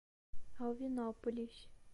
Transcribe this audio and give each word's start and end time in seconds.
Alvinópolis 0.59 1.69